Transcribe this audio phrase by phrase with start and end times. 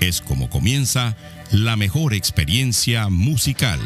[0.00, 1.16] es como comienza
[1.50, 3.80] la mejor experiencia musical.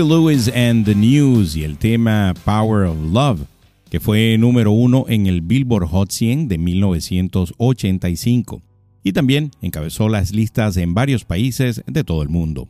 [0.00, 3.40] Huey Lewis and the News y el tema Power of Love,
[3.90, 8.62] que fue número uno en el Billboard Hot 100 de 1985
[9.04, 12.66] y también encabezó las listas en varios países de todo el mundo.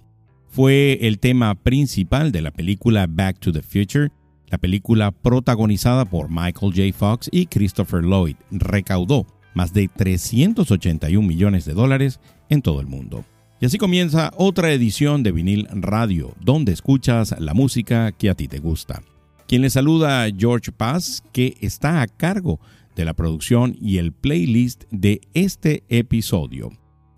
[0.49, 4.11] Fue el tema principal de la película Back to the Future,
[4.49, 6.93] la película protagonizada por Michael J.
[6.93, 8.35] Fox y Christopher Lloyd.
[8.50, 9.25] Recaudó
[9.55, 12.19] más de 381 millones de dólares
[12.49, 13.25] en todo el mundo.
[13.62, 18.49] Y así comienza otra edición de Vinil Radio, donde escuchas la música que a ti
[18.49, 19.03] te gusta.
[19.47, 22.59] Quien le saluda George Paz, que está a cargo
[22.97, 26.71] de la producción y el playlist de este episodio.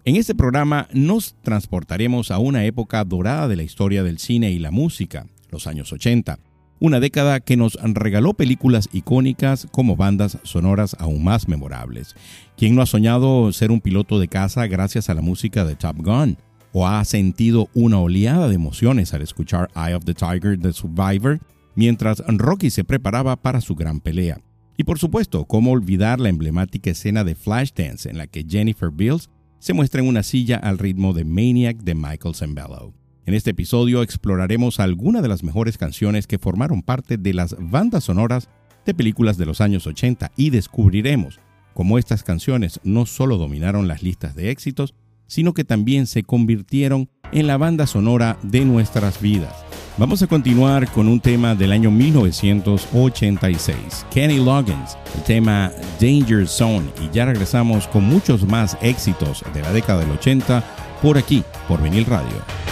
[0.05, 4.59] En este programa nos transportaremos a una época dorada de la historia del cine y
[4.59, 6.41] la música, los años 80,
[6.82, 12.17] una década que nos regaló películas icónicas como bandas sonoras aún más memorables.
[12.56, 15.99] ¿Quién no ha soñado ser un piloto de caza gracias a la música de Top
[15.99, 16.37] Gun?
[16.73, 21.38] ¿O ha sentido una oleada de emociones al escuchar Eye of the Tiger de Survivor
[21.76, 24.40] mientras Rocky se preparaba para su gran pelea?
[24.76, 29.31] Y por supuesto, ¿cómo olvidar la emblemática escena de Flashdance en la que Jennifer Bills
[29.61, 32.93] se muestra en una silla al ritmo de Maniac de Michael Zambello?
[33.24, 38.02] En este episodio exploraremos algunas de las mejores canciones que formaron parte de las bandas
[38.04, 38.48] sonoras
[38.84, 41.38] de películas de los años 80 y descubriremos
[41.72, 44.94] cómo estas canciones no solo dominaron las listas de éxitos,
[45.28, 49.54] sino que también se convirtieron en la banda sonora de nuestras vidas.
[49.98, 55.70] Vamos a continuar con un tema del año 1986, Kenny Loggins, el tema
[56.00, 60.64] Danger Zone, y ya regresamos con muchos más éxitos de la década del 80
[61.00, 62.71] por aquí, por Vinil Radio.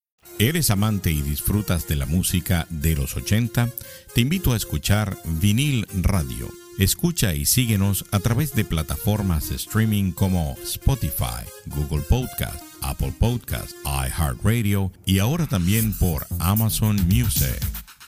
[0.39, 3.69] ¿Eres amante y disfrutas de la música de los 80?
[4.15, 6.49] Te invito a escuchar Vinil Radio
[6.79, 13.73] Escucha y síguenos a través de plataformas de streaming como Spotify, Google Podcast, Apple Podcast,
[13.85, 17.59] iHeartRadio y ahora también por Amazon Music.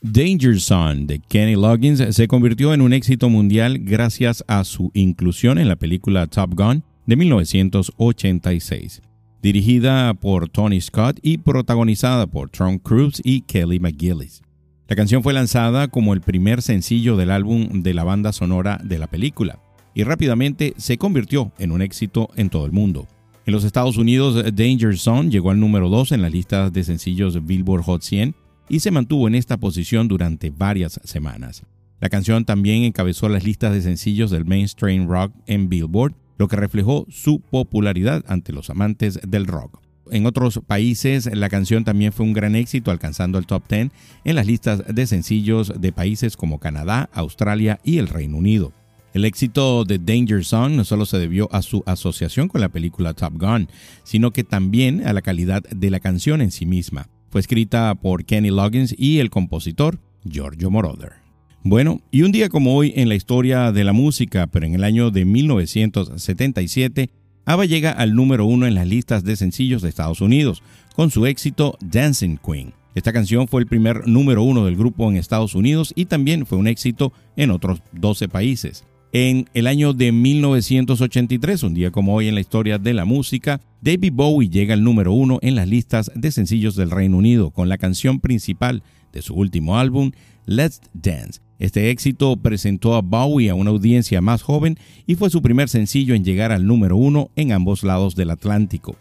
[0.01, 5.59] Danger Zone de Kenny Loggins se convirtió en un éxito mundial gracias a su inclusión
[5.59, 9.01] en la película Top Gun de 1986,
[9.43, 14.41] dirigida por Tony Scott y protagonizada por Tom Cruise y Kelly McGillis.
[14.87, 18.97] La canción fue lanzada como el primer sencillo del álbum de la banda sonora de
[18.97, 19.59] la película
[19.93, 23.05] y rápidamente se convirtió en un éxito en todo el mundo.
[23.45, 27.45] En los Estados Unidos, Danger Zone llegó al número 2 en las listas de sencillos
[27.45, 28.35] Billboard Hot 100
[28.69, 31.63] y se mantuvo en esta posición durante varias semanas.
[31.99, 36.55] La canción también encabezó las listas de sencillos del mainstream rock en Billboard, lo que
[36.55, 39.81] reflejó su popularidad ante los amantes del rock.
[40.11, 43.89] En otros países la canción también fue un gran éxito, alcanzando el top 10
[44.25, 48.73] en las listas de sencillos de países como Canadá, Australia y el Reino Unido.
[49.13, 53.13] El éxito de Danger Song no solo se debió a su asociación con la película
[53.13, 53.69] Top Gun,
[54.03, 57.07] sino que también a la calidad de la canción en sí misma.
[57.29, 61.22] Fue escrita por Kenny Loggins y el compositor Giorgio Moroder.
[61.65, 64.83] Bueno, y un día como hoy en la historia de la música, pero en el
[64.83, 67.09] año de 1977,
[67.45, 70.61] ABBA llega al número uno en las listas de sencillos de Estados Unidos,
[70.93, 72.73] con su éxito Dancing Queen.
[72.95, 76.57] Esta canción fue el primer número uno del grupo en Estados Unidos y también fue
[76.57, 78.83] un éxito en otros 12 países.
[79.13, 83.61] En el año de 1983, un día como hoy en la historia de la música,
[83.79, 87.69] David Bowie llega al número uno en las listas de sencillos del Reino Unido con
[87.69, 90.11] la canción principal de su último álbum,
[90.45, 91.39] Let's Dance.
[91.63, 94.77] Este éxito presentó a Bowie a una audiencia más joven
[95.07, 98.97] y fue su primer sencillo en llegar al número uno en ambos lados del Atlántico.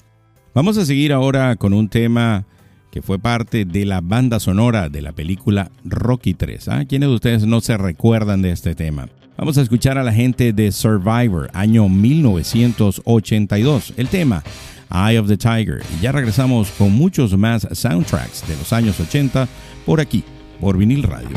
[0.54, 2.46] Vamos a seguir ahora con un tema
[2.92, 6.68] que fue parte de la banda sonora de la película Rocky 3.
[6.68, 6.84] ¿Ah?
[6.84, 9.08] ¿Quiénes de ustedes no se recuerdan de este tema?
[9.36, 13.94] Vamos a escuchar a la gente de Survivor, año 1982.
[13.96, 14.44] El tema,
[14.88, 15.82] Eye of the Tiger.
[15.98, 19.48] Y ya regresamos con muchos más soundtracks de los años 80
[19.84, 20.22] por aquí,
[20.60, 21.36] por vinil radio.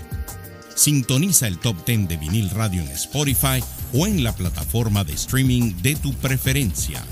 [0.81, 5.75] Sintoniza el Top 10 de Vinil Radio en Spotify o en la plataforma de streaming
[5.83, 7.03] de tu preferencia.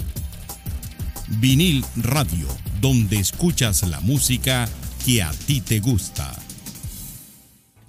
[1.39, 2.47] Vinil Radio,
[2.81, 4.67] donde escuchas la música
[5.05, 6.33] que a ti te gusta.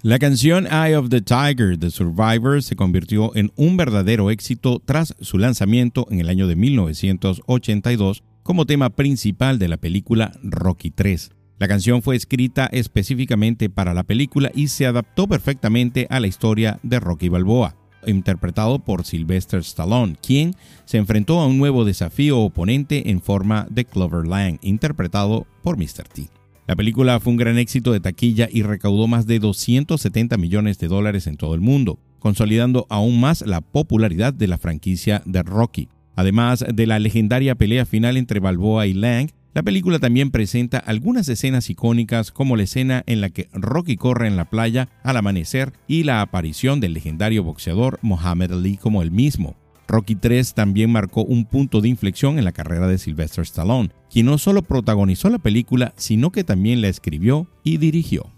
[0.03, 5.15] La canción Eye of the Tiger de Survivor se convirtió en un verdadero éxito tras
[5.19, 11.31] su lanzamiento en el año de 1982 como tema principal de la película Rocky 3.
[11.61, 16.79] La canción fue escrita específicamente para la película y se adaptó perfectamente a la historia
[16.81, 17.75] de Rocky Balboa
[18.07, 23.85] interpretado por Sylvester Stallone, quien se enfrentó a un nuevo desafío oponente en forma de
[23.85, 26.07] Clover Lang, interpretado por Mr.
[26.11, 26.29] T.
[26.65, 30.87] La película fue un gran éxito de taquilla y recaudó más de 270 millones de
[30.87, 35.89] dólares en todo el mundo, consolidando aún más la popularidad de la franquicia de Rocky.
[36.15, 41.27] Además de la legendaria pelea final entre Balboa y Lang, la película también presenta algunas
[41.27, 45.73] escenas icónicas como la escena en la que Rocky corre en la playa al amanecer
[45.87, 49.57] y la aparición del legendario boxeador Muhammad Ali como el mismo.
[49.89, 54.27] Rocky 3 también marcó un punto de inflexión en la carrera de Sylvester Stallone, quien
[54.27, 58.31] no solo protagonizó la película, sino que también la escribió y dirigió.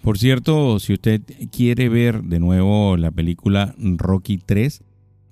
[0.00, 4.82] Por cierto, si usted quiere ver de nuevo la película Rocky 3,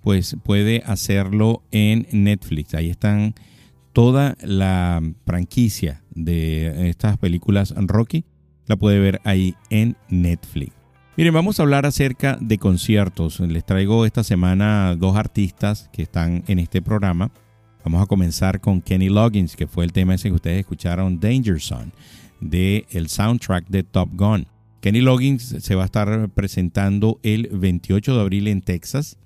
[0.03, 2.75] pues puede hacerlo en Netflix.
[2.75, 3.35] Ahí están
[3.93, 8.25] toda la franquicia de estas películas Rocky
[8.67, 10.73] la puede ver ahí en Netflix.
[11.17, 13.41] Miren, vamos a hablar acerca de conciertos.
[13.41, 17.31] Les traigo esta semana dos artistas que están en este programa.
[17.85, 21.61] Vamos a comenzar con Kenny Loggins, que fue el tema ese que ustedes escucharon, Danger
[21.61, 21.93] Zone,
[22.41, 24.47] del el soundtrack de Top Gun.
[24.81, 29.19] Kenny Loggins se va a estar presentando el 28 de abril en Texas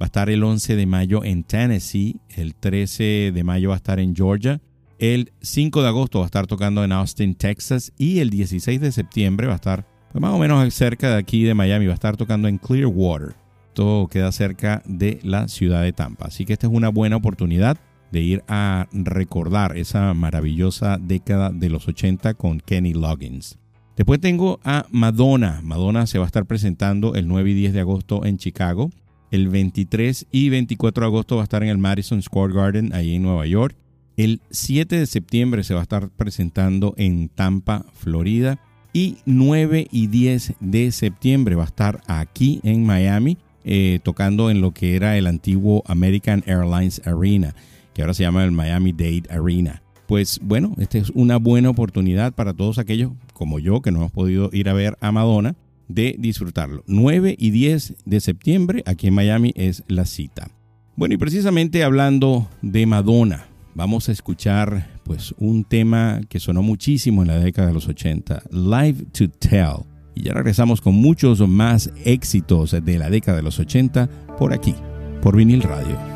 [0.00, 3.78] va a estar el 11 de mayo en Tennessee, el 13 de mayo va a
[3.78, 4.60] estar en Georgia,
[4.98, 8.92] el 5 de agosto va a estar tocando en Austin, Texas y el 16 de
[8.92, 11.94] septiembre va a estar pues, más o menos cerca de aquí de Miami, va a
[11.94, 13.34] estar tocando en Clearwater.
[13.74, 16.28] Todo queda cerca de la ciudad de Tampa.
[16.28, 17.76] Así que esta es una buena oportunidad
[18.10, 23.58] de ir a recordar esa maravillosa década de los 80 con Kenny Loggins.
[23.96, 25.60] Después tengo a Madonna.
[25.62, 28.90] Madonna se va a estar presentando el 9 y 10 de agosto en Chicago.
[29.30, 33.16] El 23 y 24 de agosto va a estar en el Madison Square Garden, ahí
[33.16, 33.76] en Nueva York.
[34.16, 38.58] El 7 de septiembre se va a estar presentando en Tampa, Florida.
[38.92, 44.62] Y 9 y 10 de septiembre va a estar aquí en Miami, eh, tocando en
[44.62, 47.54] lo que era el antiguo American Airlines Arena,
[47.92, 49.82] que ahora se llama el Miami Dade Arena.
[50.06, 54.12] Pues bueno, esta es una buena oportunidad para todos aquellos como yo que no hemos
[54.12, 55.56] podido ir a ver a Madonna
[55.88, 56.82] de disfrutarlo.
[56.86, 60.48] 9 y 10 de septiembre aquí en Miami es la cita.
[60.96, 67.22] Bueno, y precisamente hablando de Madonna, vamos a escuchar pues un tema que sonó muchísimo
[67.22, 69.84] en la década de los 80, Live to Tell.
[70.14, 74.74] Y ya regresamos con muchos más éxitos de la década de los 80 por aquí,
[75.20, 76.15] por vinil radio.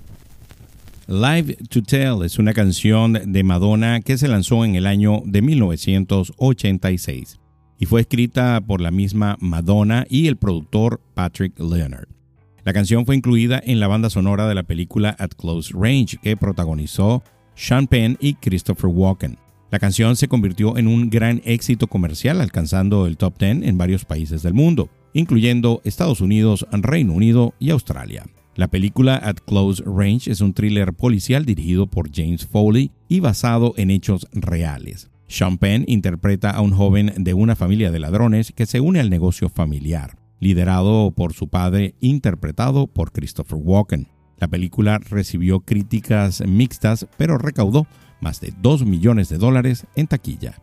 [1.11, 5.41] Live to Tell es una canción de Madonna que se lanzó en el año de
[5.41, 7.37] 1986
[7.77, 12.07] y fue escrita por la misma Madonna y el productor Patrick Leonard.
[12.63, 16.37] La canción fue incluida en la banda sonora de la película At Close Range que
[16.37, 17.23] protagonizó
[17.55, 19.37] Sean Penn y Christopher Walken.
[19.69, 24.05] La canción se convirtió en un gran éxito comercial alcanzando el top 10 en varios
[24.05, 28.23] países del mundo, incluyendo Estados Unidos, Reino Unido y Australia.
[28.55, 33.73] La película At Close Range es un thriller policial dirigido por James Foley y basado
[33.77, 35.09] en hechos reales.
[35.27, 39.09] Sean Penn interpreta a un joven de una familia de ladrones que se une al
[39.09, 44.09] negocio familiar, liderado por su padre interpretado por Christopher Walken.
[44.37, 47.87] La película recibió críticas mixtas, pero recaudó
[48.19, 50.55] más de 2 millones de dólares en taquilla.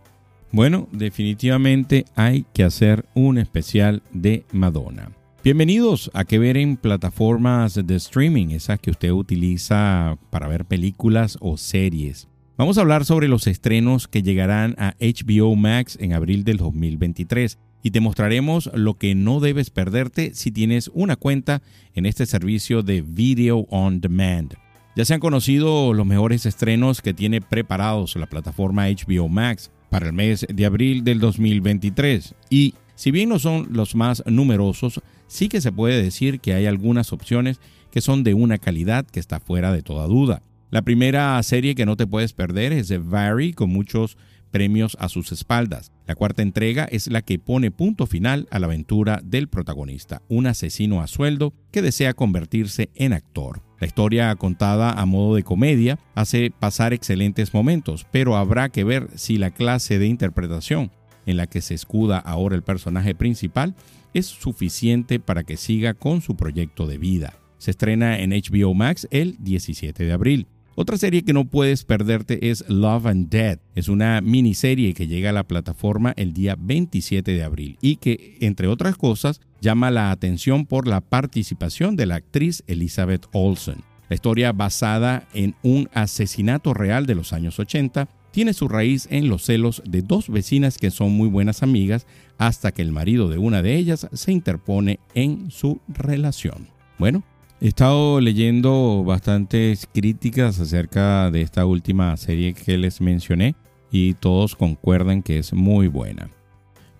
[0.53, 5.18] Bueno, definitivamente hay que hacer un especial de Madonna.
[5.49, 11.39] Bienvenidos a que ver en plataformas de streaming, esas que usted utiliza para ver películas
[11.41, 12.29] o series.
[12.59, 17.57] Vamos a hablar sobre los estrenos que llegarán a HBO Max en abril del 2023
[17.83, 21.63] y te mostraremos lo que no debes perderte si tienes una cuenta
[21.95, 24.53] en este servicio de Video on Demand.
[24.97, 30.09] Ya se han conocido los mejores estrenos que tiene preparados la plataforma HBO Max para
[30.09, 35.49] el mes de abril del 2023 y si bien no son los más numerosos, sí
[35.49, 37.61] que se puede decir que hay algunas opciones
[37.93, 40.43] que son de una calidad que está fuera de toda duda.
[40.71, 44.19] La primera serie que no te puedes perder es The Vary, con muchos
[44.51, 45.93] premios a sus espaldas.
[46.07, 50.47] La cuarta entrega es la que pone punto final a la aventura del protagonista, un
[50.47, 53.63] asesino a sueldo que desea convertirse en actor.
[53.81, 59.09] La historia contada a modo de comedia hace pasar excelentes momentos, pero habrá que ver
[59.15, 60.91] si la clase de interpretación
[61.27, 63.75] en la que se escuda ahora el personaje principal
[64.15, 67.35] es suficiente para que siga con su proyecto de vida.
[67.59, 70.47] Se estrena en HBO Max el 17 de abril.
[70.81, 73.59] Otra serie que no puedes perderte es Love and Dead.
[73.75, 78.37] Es una miniserie que llega a la plataforma el día 27 de abril y que,
[78.41, 83.83] entre otras cosas, llama la atención por la participación de la actriz Elizabeth Olsen.
[84.09, 89.29] La historia basada en un asesinato real de los años 80 tiene su raíz en
[89.29, 92.07] los celos de dos vecinas que son muy buenas amigas
[92.39, 96.69] hasta que el marido de una de ellas se interpone en su relación.
[97.01, 97.25] Bueno,
[97.61, 103.57] he estado leyendo bastantes críticas acerca de esta última serie que les mencioné
[103.91, 106.31] y todos concuerdan que es muy buena.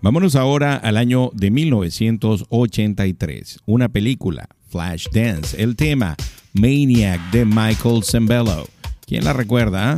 [0.01, 6.17] Vámonos ahora al año de 1983, una película, Flashdance, el tema
[6.51, 8.67] Maniac de Michael Zambello.
[9.07, 9.93] ¿Quién la recuerda?
[9.93, 9.95] Ah?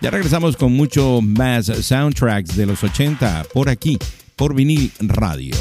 [0.00, 3.98] Ya regresamos con mucho más soundtracks de los 80 por aquí,
[4.36, 5.56] por vinil radio.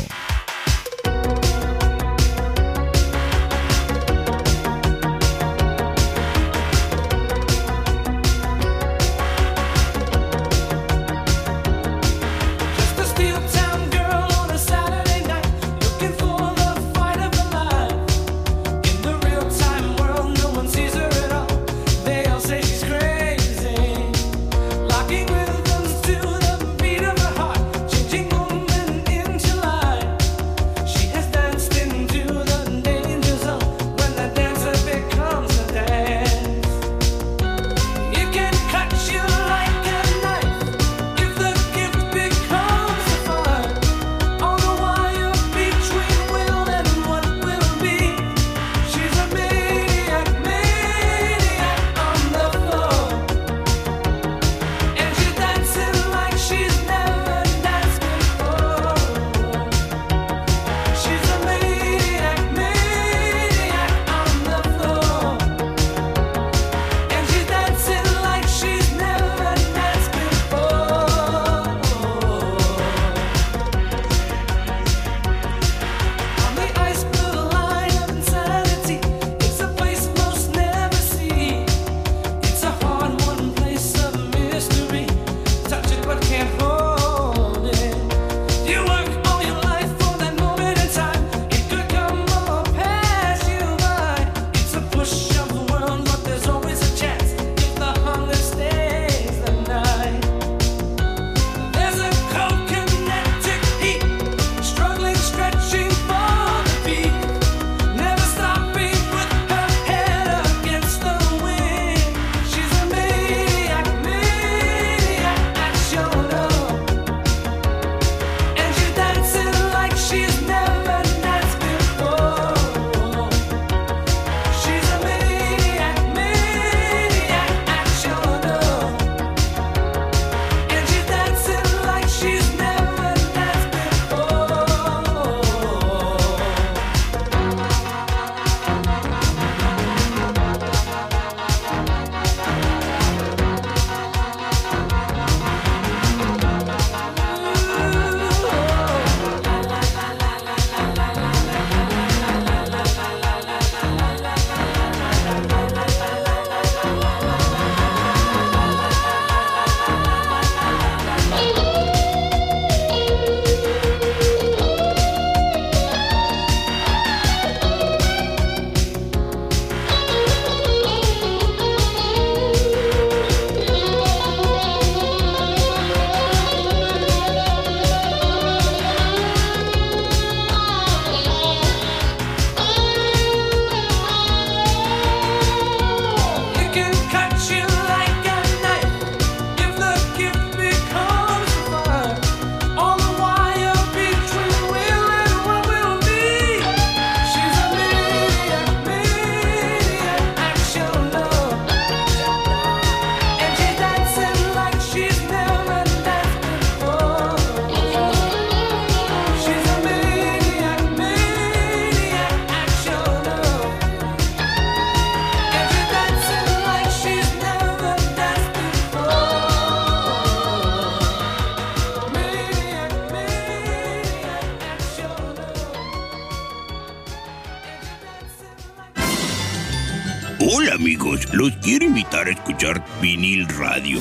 [230.59, 233.99] Hola amigos, los quiero invitar a escuchar vinil radio.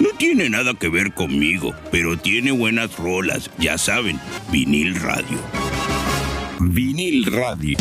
[0.00, 4.18] No tiene nada que ver conmigo, pero tiene buenas rolas, ya saben,
[4.50, 5.36] vinil radio.
[6.60, 7.76] Vinil radio.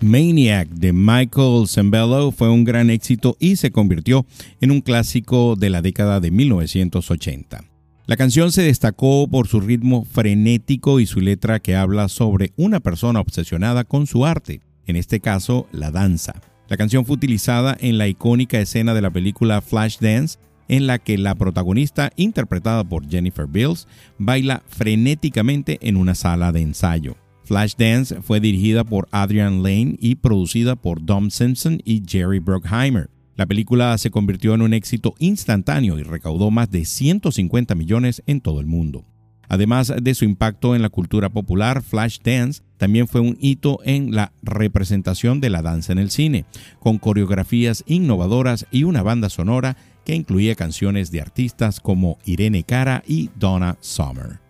[0.00, 4.24] Maniac de Michael Zambello fue un gran éxito y se convirtió
[4.60, 7.64] en un clásico de la década de 1980.
[8.06, 12.78] La canción se destacó por su ritmo frenético y su letra que habla sobre una
[12.78, 16.40] persona obsesionada con su arte, en este caso la danza.
[16.68, 21.18] La canción fue utilizada en la icónica escena de la película Flashdance, en la que
[21.18, 23.86] la protagonista, interpretada por Jennifer Bills,
[24.18, 27.16] baila frenéticamente en una sala de ensayo.
[27.44, 33.10] Flashdance fue dirigida por Adrian Lane y producida por Dom Simpson y Jerry Bruckheimer.
[33.36, 38.40] La película se convirtió en un éxito instantáneo y recaudó más de 150 millones en
[38.40, 39.04] todo el mundo.
[39.52, 44.32] Además de su impacto en la cultura popular, Flashdance también fue un hito en la
[44.42, 46.46] representación de la danza en el cine,
[46.80, 53.04] con coreografías innovadoras y una banda sonora que incluía canciones de artistas como Irene Cara
[53.06, 54.40] y Donna Summer.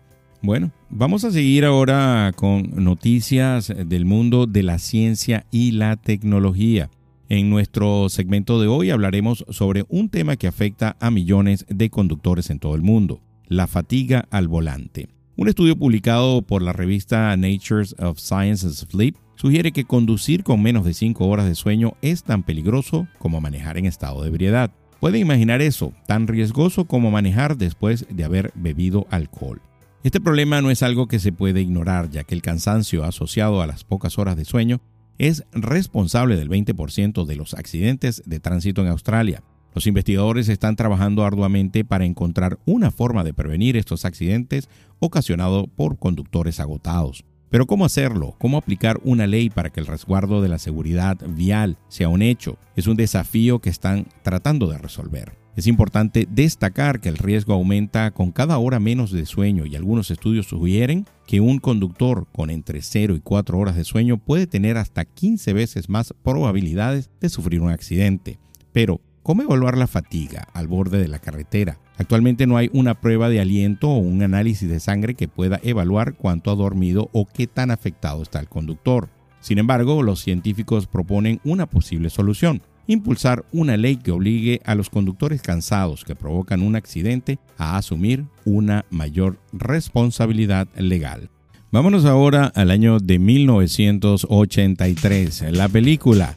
[0.41, 6.89] Bueno, vamos a seguir ahora con noticias del mundo de la ciencia y la tecnología.
[7.27, 12.49] En nuestro segmento de hoy hablaremos sobre un tema que afecta a millones de conductores
[12.49, 13.19] en todo el mundo,
[13.53, 15.09] la fatiga al volante.
[15.35, 20.85] Un estudio publicado por la revista Natures of Sciences Sleep sugiere que conducir con menos
[20.85, 24.71] de 5 horas de sueño es tan peligroso como manejar en estado de ebriedad.
[24.99, 29.61] Pueden imaginar eso, tan riesgoso como manejar después de haber bebido alcohol.
[30.03, 33.67] Este problema no es algo que se puede ignorar, ya que el cansancio asociado a
[33.67, 34.81] las pocas horas de sueño
[35.17, 39.43] es responsable del 20% de los accidentes de tránsito en Australia.
[39.73, 45.97] Los investigadores están trabajando arduamente para encontrar una forma de prevenir estos accidentes ocasionados por
[45.97, 47.25] conductores agotados.
[47.49, 48.35] Pero ¿cómo hacerlo?
[48.39, 52.57] ¿Cómo aplicar una ley para que el resguardo de la seguridad vial sea un hecho?
[52.75, 55.37] Es un desafío que están tratando de resolver.
[55.55, 60.09] Es importante destacar que el riesgo aumenta con cada hora menos de sueño y algunos
[60.09, 64.77] estudios sugieren que un conductor con entre 0 y 4 horas de sueño puede tener
[64.77, 68.39] hasta 15 veces más probabilidades de sufrir un accidente.
[68.71, 71.79] Pero, ¿cómo evaluar la fatiga al borde de la carretera?
[71.97, 76.13] Actualmente no hay una prueba de aliento o un análisis de sangre que pueda evaluar
[76.13, 79.09] cuánto ha dormido o qué tan afectado está el conductor.
[79.39, 84.89] Sin embargo, los científicos proponen una posible solución impulsar una ley que obligue a los
[84.89, 91.29] conductores cansados que provocan un accidente a asumir una mayor responsabilidad legal.
[91.71, 96.35] Vámonos ahora al año de 1983, la película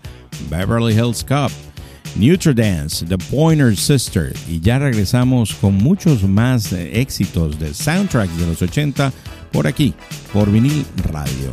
[0.48, 1.50] Beverly Hills Cop,
[2.54, 8.46] Dance, The Pointer Sister y ya regresamos con muchos más eh, éxitos de soundtracks de
[8.46, 9.12] los 80
[9.52, 9.94] por aquí,
[10.32, 11.52] por vinil radio.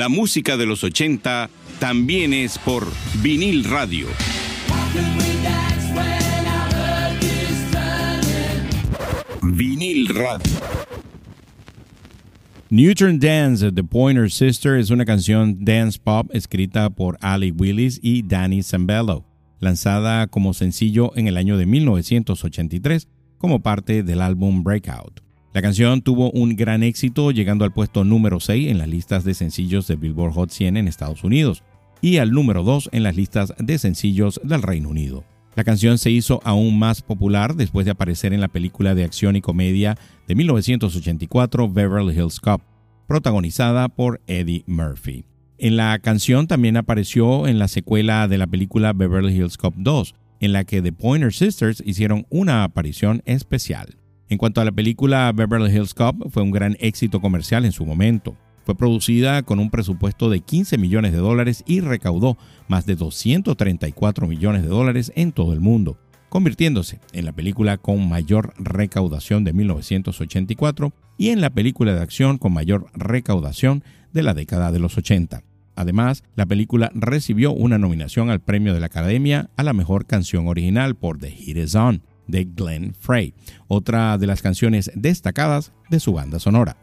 [0.00, 2.86] La música de los 80 también es por
[3.22, 4.06] vinil radio.
[9.42, 10.52] Vinil radio.
[12.70, 18.22] Newton Dance, The Pointer Sister, es una canción dance pop escrita por Ali Willis y
[18.22, 19.26] Danny Zambello,
[19.58, 25.20] lanzada como sencillo en el año de 1983 como parte del álbum Breakout.
[25.52, 29.34] La canción tuvo un gran éxito, llegando al puesto número 6 en las listas de
[29.34, 31.64] sencillos de Billboard Hot 100 en Estados Unidos
[32.00, 35.24] y al número 2 en las listas de sencillos del Reino Unido.
[35.56, 39.34] La canción se hizo aún más popular después de aparecer en la película de acción
[39.34, 39.96] y comedia
[40.28, 42.62] de 1984 Beverly Hills Cop,
[43.08, 45.24] protagonizada por Eddie Murphy.
[45.58, 50.14] En la canción también apareció en la secuela de la película Beverly Hills Cop 2,
[50.38, 53.96] en la que The Pointer Sisters hicieron una aparición especial.
[54.30, 57.84] En cuanto a la película Beverly Hills Cop, fue un gran éxito comercial en su
[57.84, 58.36] momento.
[58.64, 64.28] Fue producida con un presupuesto de 15 millones de dólares y recaudó más de 234
[64.28, 69.52] millones de dólares en todo el mundo, convirtiéndose en la película con mayor recaudación de
[69.52, 74.96] 1984 y en la película de acción con mayor recaudación de la década de los
[74.96, 75.42] 80.
[75.74, 80.46] Además, la película recibió una nominación al premio de la Academia a la mejor canción
[80.46, 83.34] original por The Heat Is On, de Glenn Frey,
[83.68, 86.76] otra de las canciones destacadas de su banda sonora.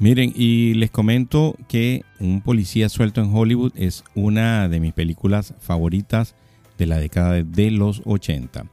[0.00, 5.54] Miren, y les comento que Un policía suelto en Hollywood es una de mis películas
[5.60, 6.34] favoritas
[6.78, 8.66] de la década de los 80.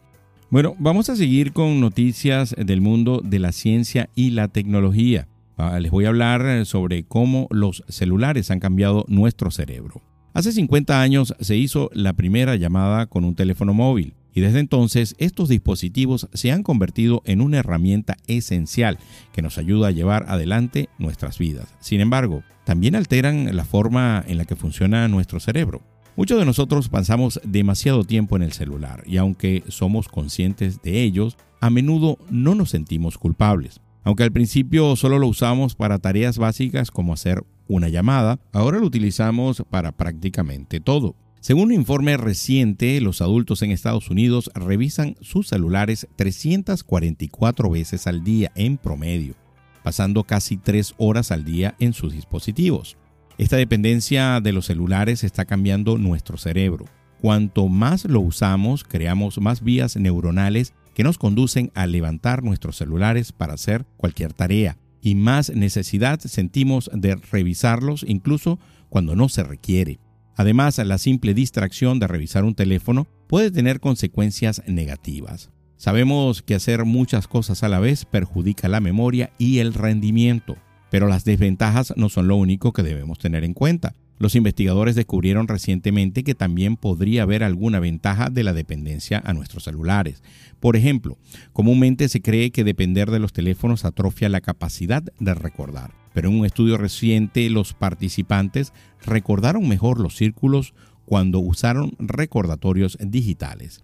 [0.49, 5.28] Bueno, vamos a seguir con noticias del mundo de la ciencia y la tecnología.
[5.57, 10.01] Ah, les voy a hablar sobre cómo los celulares han cambiado nuestro cerebro.
[10.34, 15.15] Hace 50 años se hizo la primera llamada con un teléfono móvil y desde entonces
[15.17, 18.99] estos dispositivos se han convertido en una herramienta esencial
[19.31, 21.73] que nos ayuda a llevar adelante nuestras vidas.
[21.79, 25.81] Sin embargo, también alteran la forma en la que funciona nuestro cerebro.
[26.17, 31.38] Muchos de nosotros pasamos demasiado tiempo en el celular y aunque somos conscientes de ellos,
[31.61, 33.79] a menudo no nos sentimos culpables.
[34.03, 38.86] Aunque al principio solo lo usamos para tareas básicas como hacer una llamada, ahora lo
[38.86, 41.15] utilizamos para prácticamente todo.
[41.45, 48.23] Según un informe reciente, los adultos en Estados Unidos revisan sus celulares 344 veces al
[48.23, 49.35] día en promedio,
[49.83, 52.97] pasando casi 3 horas al día en sus dispositivos.
[53.37, 56.85] Esta dependencia de los celulares está cambiando nuestro cerebro.
[57.21, 63.31] Cuanto más lo usamos, creamos más vías neuronales que nos conducen a levantar nuestros celulares
[63.31, 68.57] para hacer cualquier tarea y más necesidad sentimos de revisarlos incluso
[68.89, 69.99] cuando no se requiere.
[70.36, 75.49] Además, la simple distracción de revisar un teléfono puede tener consecuencias negativas.
[75.77, 80.57] Sabemos que hacer muchas cosas a la vez perjudica la memoria y el rendimiento,
[80.89, 83.93] pero las desventajas no son lo único que debemos tener en cuenta.
[84.18, 89.63] Los investigadores descubrieron recientemente que también podría haber alguna ventaja de la dependencia a nuestros
[89.63, 90.24] celulares.
[90.59, 91.18] Por ejemplo,
[91.53, 96.39] comúnmente se cree que depender de los teléfonos atrofia la capacidad de recordar pero en
[96.39, 98.72] un estudio reciente los participantes
[99.05, 103.84] recordaron mejor los círculos cuando usaron recordatorios digitales.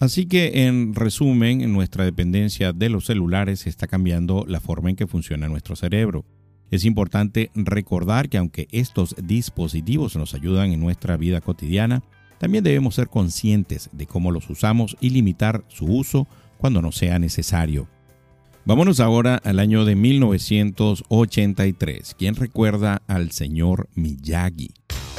[0.00, 5.06] Así que en resumen, nuestra dependencia de los celulares está cambiando la forma en que
[5.06, 6.24] funciona nuestro cerebro.
[6.72, 12.02] Es importante recordar que aunque estos dispositivos nos ayudan en nuestra vida cotidiana,
[12.38, 17.18] también debemos ser conscientes de cómo los usamos y limitar su uso cuando no sea
[17.18, 17.88] necesario.
[18.64, 22.14] Vámonos ahora al año de 1983.
[22.18, 24.70] ¿Quién recuerda al señor Miyagi?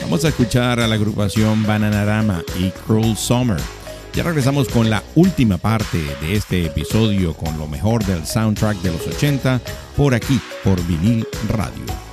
[0.01, 3.61] Vamos a escuchar a la agrupación Bananarama y Cruel Summer.
[4.13, 8.91] Ya regresamos con la última parte de este episodio con lo mejor del soundtrack de
[8.91, 9.59] los 80
[9.97, 12.12] por aquí, por vinil radio.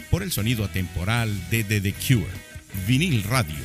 [0.11, 2.27] por el sonido atemporal de The, Cure,
[2.85, 3.55] vinil radio,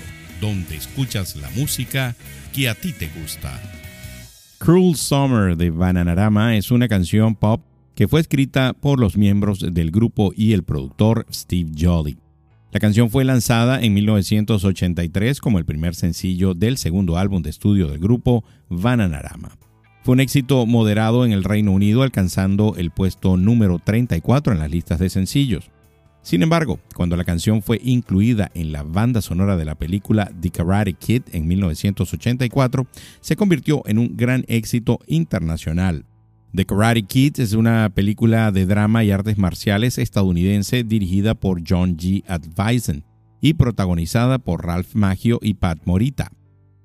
[0.41, 2.15] donde escuchas la música
[2.55, 3.61] que a ti te gusta.
[4.59, 7.63] Cruel Summer de Bananarama es una canción pop
[7.97, 12.17] que fue escrita por los miembros del grupo y el productor Steve Jolly.
[12.73, 17.89] La canción fue lanzada en 1983 como el primer sencillo del segundo álbum de estudio
[17.89, 19.57] del grupo, Bananarama.
[20.03, 24.71] Fue un éxito moderado en el Reino Unido, alcanzando el puesto número 34 en las
[24.71, 25.71] listas de sencillos.
[26.27, 30.51] Sin embargo, cuando la canción fue incluida en la banda sonora de la película The
[30.51, 32.85] Karate Kid en 1984,
[33.21, 36.05] se convirtió en un gran éxito internacional.
[36.53, 41.97] The Karate Kid es una película de drama y artes marciales estadounidense dirigida por John
[41.97, 42.25] G.
[42.27, 43.05] Advisen
[43.41, 46.33] y protagonizada por Ralph Maggio y Pat Morita.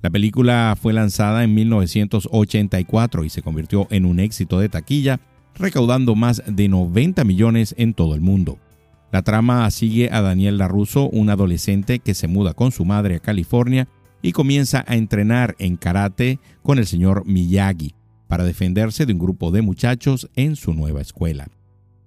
[0.03, 5.19] La película fue lanzada en 1984 y se convirtió en un éxito de taquilla,
[5.55, 8.59] recaudando más de 90 millones en todo el mundo.
[9.11, 13.19] La trama sigue a Daniel LaRusso, un adolescente que se muda con su madre a
[13.19, 13.89] California
[14.21, 17.93] y comienza a entrenar en karate con el señor Miyagi
[18.27, 21.49] para defenderse de un grupo de muchachos en su nueva escuela.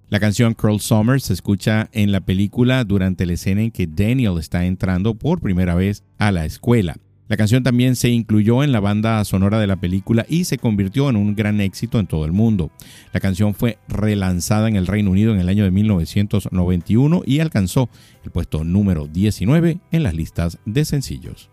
[0.09, 4.37] La canción Curl Summer se escucha en la película durante la escena en que Daniel
[4.39, 6.95] está entrando por primera vez a la escuela.
[7.27, 11.09] La canción también se incluyó en la banda sonora de la película y se convirtió
[11.09, 12.69] en un gran éxito en todo el mundo.
[13.13, 17.89] La canción fue relanzada en el Reino Unido en el año de 1991 y alcanzó
[18.23, 21.49] el puesto número 19 en las listas de sencillos.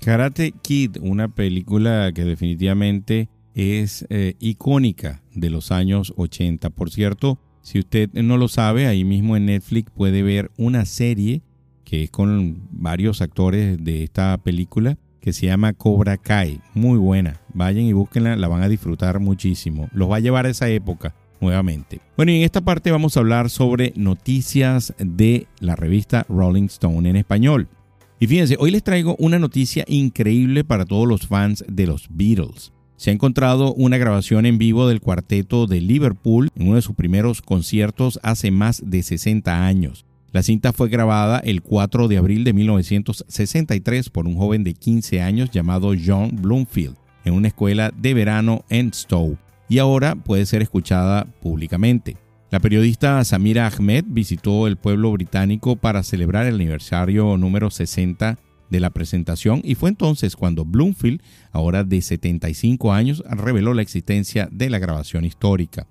[0.00, 6.70] Karate Kid, una película que definitivamente es eh, icónica de los años 80.
[6.70, 11.42] Por cierto, si usted no lo sabe, ahí mismo en Netflix puede ver una serie
[11.88, 16.60] que es con varios actores de esta película, que se llama Cobra Kai.
[16.74, 17.40] Muy buena.
[17.54, 19.88] Vayan y búsquenla, la van a disfrutar muchísimo.
[19.92, 22.00] Los va a llevar a esa época nuevamente.
[22.14, 27.08] Bueno, y en esta parte vamos a hablar sobre noticias de la revista Rolling Stone
[27.08, 27.68] en español.
[28.20, 32.74] Y fíjense, hoy les traigo una noticia increíble para todos los fans de los Beatles.
[32.96, 36.96] Se ha encontrado una grabación en vivo del cuarteto de Liverpool en uno de sus
[36.96, 40.04] primeros conciertos hace más de 60 años.
[40.30, 45.22] La cinta fue grabada el 4 de abril de 1963 por un joven de 15
[45.22, 49.38] años llamado John Bloomfield en una escuela de verano en Stowe
[49.70, 52.16] y ahora puede ser escuchada públicamente.
[52.50, 58.38] La periodista Samira Ahmed visitó el pueblo británico para celebrar el aniversario número 60
[58.70, 61.22] de la presentación y fue entonces cuando Bloomfield,
[61.52, 65.86] ahora de 75 años, reveló la existencia de la grabación histórica.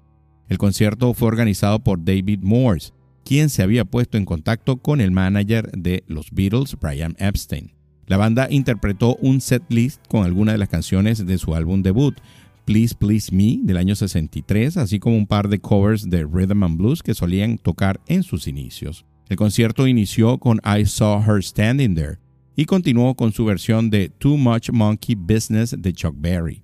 [0.47, 2.91] El concierto fue organizado por David Morse,
[3.27, 7.73] quien se había puesto en contacto con el manager de los Beatles, Brian Epstein.
[8.05, 12.17] La banda interpretó un set list con algunas de las canciones de su álbum debut,
[12.63, 16.77] Please Please Me, del año 63, así como un par de covers de Rhythm and
[16.77, 19.05] Blues que solían tocar en sus inicios.
[19.27, 22.19] El concierto inició con I Saw Her Standing There
[22.55, 26.63] y continuó con su versión de Too Much Monkey Business de Chuck Berry.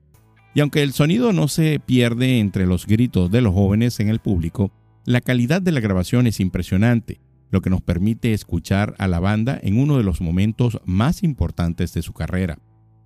[0.55, 4.19] Y aunque el sonido no se pierde entre los gritos de los jóvenes en el
[4.19, 4.71] público,
[5.05, 7.19] la calidad de la grabación es impresionante,
[7.51, 11.93] lo que nos permite escuchar a la banda en uno de los momentos más importantes
[11.93, 12.57] de su carrera.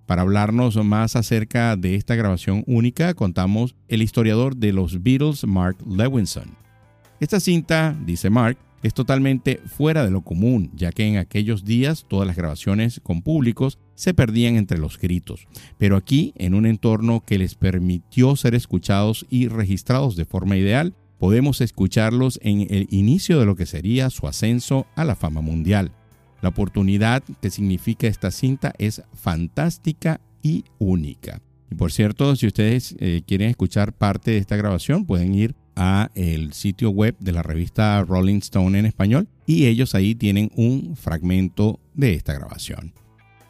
[0.06, 5.76] Para hablarnos más acerca de esta grabación única, contamos el historiador de los Beatles, Mark
[5.86, 6.56] Lewinson.
[7.20, 12.06] Esta cinta, dice Mark, es totalmente fuera de lo común, ya que en aquellos días
[12.08, 17.24] todas las grabaciones con públicos se perdían entre los gritos, pero aquí, en un entorno
[17.26, 23.38] que les permitió ser escuchados y registrados de forma ideal, podemos escucharlos en el inicio
[23.38, 25.92] de lo que sería su ascenso a la fama mundial.
[26.40, 31.40] La oportunidad que significa esta cinta es fantástica y única.
[31.70, 36.10] Y por cierto, si ustedes eh, quieren escuchar parte de esta grabación, pueden ir a
[36.14, 40.96] el sitio web de la revista Rolling Stone en español y ellos ahí tienen un
[40.96, 42.92] fragmento de esta grabación.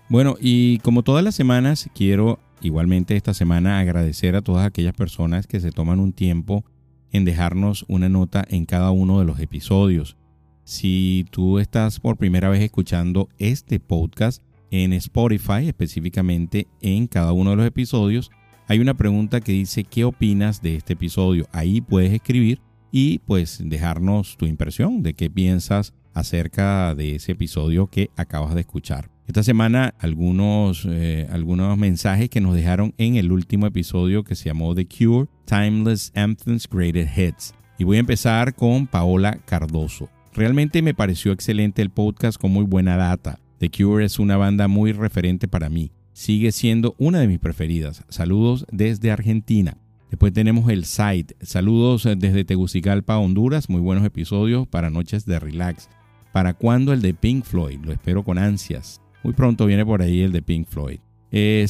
[0.08, 5.46] Bueno, y como todas las semanas, quiero igualmente esta semana agradecer a todas aquellas personas
[5.46, 6.64] que se toman un tiempo
[7.12, 10.16] en dejarnos una nota en cada uno de los episodios.
[10.64, 17.50] Si tú estás por primera vez escuchando este podcast en Spotify, específicamente en cada uno
[17.50, 18.30] de los episodios,
[18.66, 21.46] hay una pregunta que dice ¿qué opinas de este episodio?
[21.52, 22.60] Ahí puedes escribir
[22.92, 28.60] y pues dejarnos tu impresión de qué piensas acerca de ese episodio que acabas de
[28.60, 29.10] escuchar.
[29.26, 34.46] Esta semana algunos, eh, algunos mensajes que nos dejaron en el último episodio que se
[34.46, 37.54] llamó The Cure, Timeless Anthems Greatest Hits.
[37.78, 40.10] Y voy a empezar con Paola Cardoso.
[40.34, 43.40] Realmente me pareció excelente el podcast con muy buena data.
[43.58, 45.90] The Cure es una banda muy referente para mí.
[46.12, 48.04] Sigue siendo una de mis preferidas.
[48.10, 49.78] Saludos desde Argentina.
[50.10, 51.34] Después tenemos el site.
[51.40, 53.70] Saludos desde Tegucigalpa, Honduras.
[53.70, 55.88] Muy buenos episodios para noches de relax.
[56.30, 57.78] ¿Para cuándo el de Pink Floyd?
[57.82, 59.00] Lo espero con ansias.
[59.24, 61.00] Muy pronto viene por ahí el de Pink Floyd.
[61.30, 61.66] Eh.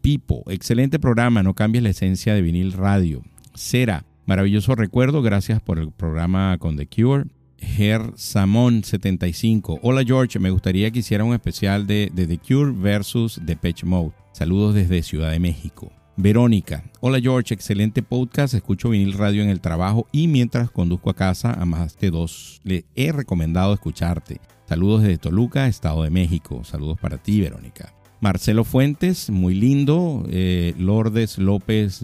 [0.00, 3.22] Pipo, excelente programa, no cambies la esencia de vinil radio.
[3.54, 7.24] Cera, maravilloso recuerdo, gracias por el programa con The Cure.
[7.58, 9.80] Ger Samón 75.
[9.82, 13.84] Hola George, me gustaría que hiciera un especial de, de The Cure versus The Patch
[13.84, 14.12] Mode.
[14.32, 15.90] Saludos desde Ciudad de México.
[16.16, 16.84] Verónica.
[17.00, 18.54] Hola George, excelente podcast.
[18.54, 22.60] Escucho vinil radio en el trabajo y mientras conduzco a casa a más de dos
[22.64, 24.40] le he recomendado escucharte.
[24.66, 26.64] Saludos desde Toluca, Estado de México.
[26.64, 27.95] Saludos para ti, Verónica.
[28.20, 30.24] Marcelo Fuentes, muy lindo.
[30.28, 32.00] Eh, Lourdes López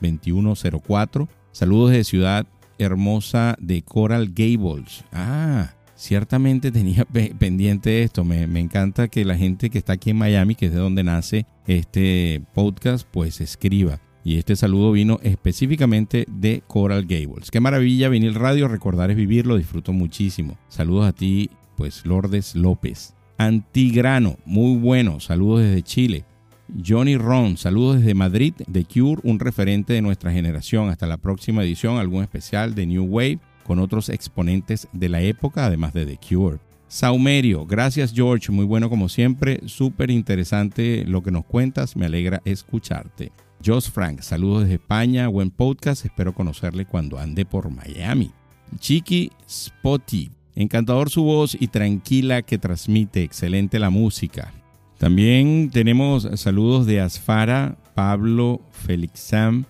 [0.00, 1.28] 2104.
[1.52, 2.46] Saludos de Ciudad
[2.78, 5.04] Hermosa de Coral Gables.
[5.12, 8.24] Ah, ciertamente tenía pendiente esto.
[8.24, 11.04] Me, me, encanta que la gente que está aquí en Miami, que es de donde
[11.04, 14.00] nace este podcast, pues escriba.
[14.24, 17.50] Y este saludo vino específicamente de Coral Gables.
[17.50, 20.58] Qué maravilla vinil radio, recordar es vivir, lo disfruto muchísimo.
[20.68, 23.14] Saludos a ti, pues Lourdes López.
[23.42, 26.24] Antigrano, muy bueno, saludos desde Chile.
[26.86, 30.90] Johnny Ron, saludos desde Madrid, de Cure, un referente de nuestra generación.
[30.90, 35.66] Hasta la próxima edición, algún especial de New Wave con otros exponentes de la época,
[35.66, 36.60] además de The Cure.
[36.86, 42.42] Saumerio, gracias George, muy bueno como siempre, súper interesante lo que nos cuentas, me alegra
[42.44, 43.32] escucharte.
[43.64, 48.30] Josh Frank, saludos desde España, buen podcast, espero conocerle cuando ande por Miami.
[48.78, 54.52] Chiqui Spotty, encantador su voz y tranquila que transmite, excelente la música.
[54.98, 59.64] También tenemos saludos de Asfara, Pablo, Felix Sam,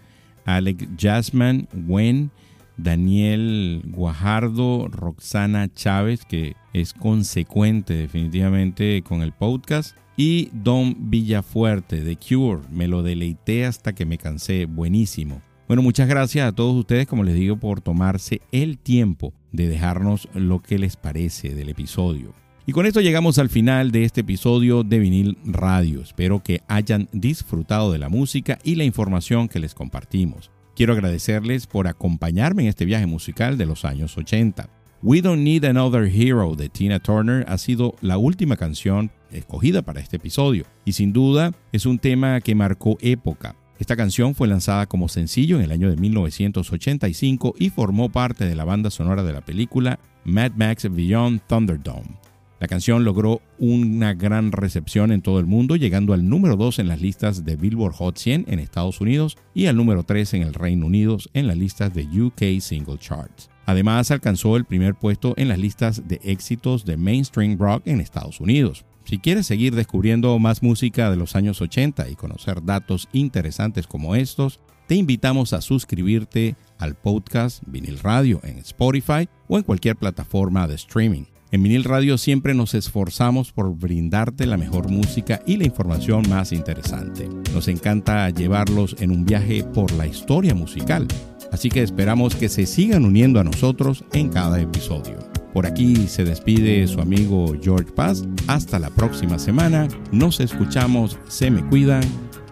[0.44, 2.30] Alex Jasman, Wen,
[2.76, 12.16] Daniel Guajardo, Roxana Chávez, que es consecuente definitivamente con el podcast, y Don Villafuerte de
[12.16, 12.62] Cure.
[12.70, 14.66] Me lo deleité hasta que me cansé.
[14.66, 15.40] Buenísimo.
[15.66, 20.28] Bueno, muchas gracias a todos ustedes, como les digo, por tomarse el tiempo de dejarnos
[20.34, 22.34] lo que les parece del episodio.
[22.64, 26.00] Y con esto llegamos al final de este episodio de Vinil Radio.
[26.00, 30.50] Espero que hayan disfrutado de la música y la información que les compartimos.
[30.76, 34.68] Quiero agradecerles por acompañarme en este viaje musical de los años 80.
[35.02, 40.00] We Don't Need Another Hero de Tina Turner ha sido la última canción escogida para
[40.00, 43.56] este episodio y sin duda es un tema que marcó época.
[43.82, 48.54] Esta canción fue lanzada como sencillo en el año de 1985 y formó parte de
[48.54, 52.16] la banda sonora de la película Mad Max Beyond Thunderdome.
[52.60, 56.86] La canción logró una gran recepción en todo el mundo, llegando al número 2 en
[56.86, 60.54] las listas de Billboard Hot 100 en Estados Unidos y al número 3 en el
[60.54, 63.50] Reino Unido en las listas de UK Single Charts.
[63.66, 68.38] Además, alcanzó el primer puesto en las listas de éxitos de mainstream rock en Estados
[68.38, 68.84] Unidos.
[69.04, 74.14] Si quieres seguir descubriendo más música de los años 80 y conocer datos interesantes como
[74.14, 80.66] estos, te invitamos a suscribirte al podcast Vinil Radio en Spotify o en cualquier plataforma
[80.68, 81.24] de streaming.
[81.50, 86.52] En Vinil Radio siempre nos esforzamos por brindarte la mejor música y la información más
[86.52, 87.28] interesante.
[87.52, 91.06] Nos encanta llevarlos en un viaje por la historia musical,
[91.50, 95.41] así que esperamos que se sigan uniendo a nosotros en cada episodio.
[95.52, 98.24] Por aquí se despide su amigo George Paz.
[98.46, 99.88] Hasta la próxima semana.
[100.10, 101.18] Nos escuchamos.
[101.28, 102.02] Se me cuidan.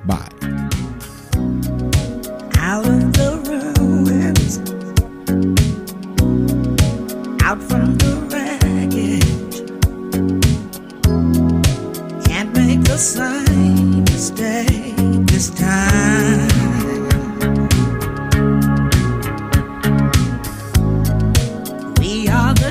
[0.05, 0.19] Bye.
[7.43, 8.01] out from
[13.01, 14.95] same mistake
[15.27, 16.60] this time.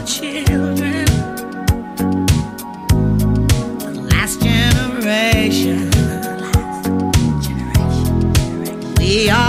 [0.10, 1.06] Children,
[3.78, 5.92] the last generation.
[8.98, 9.49] We are